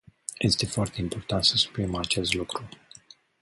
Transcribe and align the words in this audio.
Este 0.39 0.65
foarte 0.65 1.01
important 1.01 1.43
să 1.43 1.55
subliniem 1.57 1.95
acest 1.95 2.33
lucru. 2.33 2.67